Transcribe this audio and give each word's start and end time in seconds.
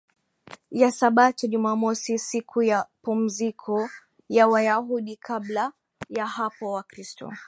ya 0.71 0.91
Sabato 0.91 1.47
Jumamosi 1.47 2.19
siku 2.19 2.63
ya 2.63 2.85
pumziko 3.01 3.89
ya 4.29 4.47
Wayahudi 4.47 5.15
Kabla 5.15 5.73
ya 6.09 6.27
hapo 6.27 6.71
Wakristo 6.71 7.33